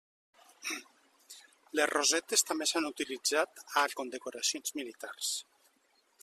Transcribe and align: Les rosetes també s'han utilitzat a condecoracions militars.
Les 1.79 1.91
rosetes 1.91 2.45
també 2.47 2.67
s'han 2.71 2.89
utilitzat 2.91 3.63
a 3.83 3.85
condecoracions 4.01 4.75
militars. 4.81 5.33